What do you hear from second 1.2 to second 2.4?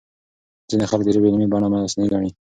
علمي بڼه مصنوعي ګڼي.